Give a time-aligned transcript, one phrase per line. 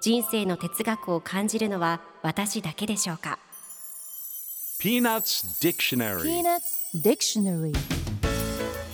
[0.00, 3.38] 人生の哲学を感じるのは私だけでしょうか
[4.80, 6.22] ？Peanuts Dictionary.
[6.22, 7.72] Peanuts Dictionary.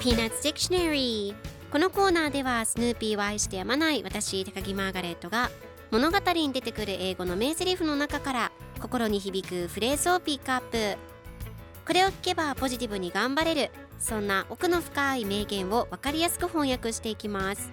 [0.00, 1.34] Peanuts Dictionary
[1.70, 5.48] このコーナーではスヌーピーを愛してやまない私高木マーガレットが
[5.92, 10.98] 物語に出てくる英語の名台詞の中から心に響くフレーズをピックアップ。
[11.86, 13.70] これを聞けばポジティブに頑張れる。
[14.02, 17.70] そんな奥の深い名言を分かりやすく翻訳していきます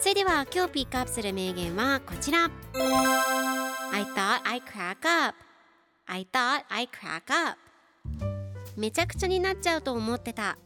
[0.00, 2.48] それでは今日ピックアップする名言はこちら。
[3.92, 5.36] I thought I crack up.
[6.06, 7.58] I thought I crack up.
[8.76, 10.56] めちゃくちゃになっちゃうと思ってた。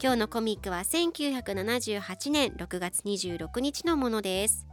[0.00, 4.66] 今日のコミックは1978年6月26日のものです。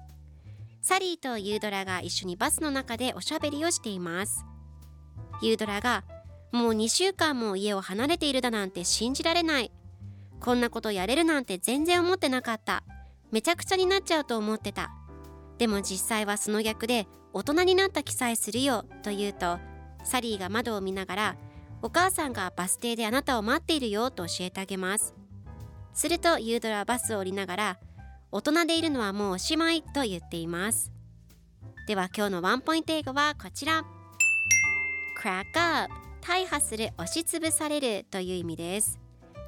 [0.83, 4.45] サリーとユードラが一緒にバスの中でおしゃべりをしています。
[5.42, 6.03] ユードラが
[6.52, 9.72] もう2週間も家を離れているだなんて信じられない
[10.39, 12.83] こんなことやれるなんて全然思ってなかった
[13.31, 14.91] めちゃくちゃになっちゃうと思ってた。
[15.57, 19.59] でも実際はその逆で大人になった気さえするよと言うと
[20.03, 21.35] サリーが窓を見ながら
[21.81, 25.13] お母さんがバス停であなたを待っているよと教えてあげます。
[25.93, 27.79] するとユードラはバスを降りながら
[28.31, 30.91] 大人でいるのはもうおしまいと言っています。
[31.87, 33.83] では今日のワンポイント英語はこちら
[35.21, 39.00] crack up 大破する押しつぶされるという意味です。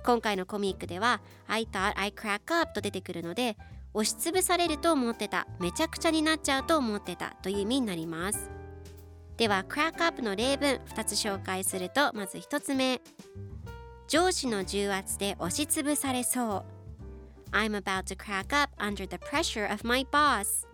[0.05, 3.57] 今回のコミックでは I thought I crack up と出てくるので
[3.93, 8.49] 押しつぶされると思ってためちゃくちゃになっちゃうと思ってたという意味になります。
[9.37, 13.01] では crack up の例文2つ紹介するとまず1つ目。
[14.07, 16.65] 上司の重圧で押しつぶされそ
[17.51, 17.51] う。
[17.51, 20.67] I'm about to crack up under the pressure of my boss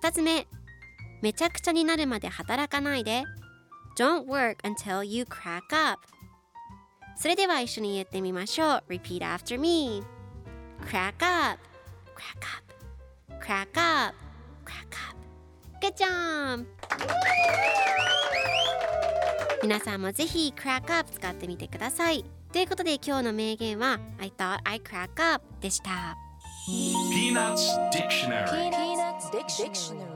[0.00, 0.46] 2つ目。
[1.22, 3.24] めちゃくちゃになるまで働かないで。
[3.98, 6.06] Don't work until you crack up
[7.18, 10.04] それでは一緒に言ってみましょう Repeat after me
[10.86, 11.58] Crack up
[12.14, 14.14] Crack up Crack up
[14.64, 15.18] Crack up
[15.80, 16.64] Good job!
[19.62, 26.16] 皆さんもぜひ Crack up 使ってみてくださいということで今日の名言は I thought I crack up でした
[26.68, 30.07] Peanuts Dictionary Peanuts Dictionary